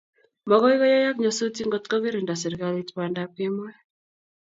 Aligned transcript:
Makoi 0.49 0.77
koyayak 0.79 1.17
nyasutik 1.19 1.65
ngotko 1.67 1.95
kirinda 2.03 2.33
serikalit 2.41 2.89
bandap 2.97 3.29
kemoi 3.37 3.73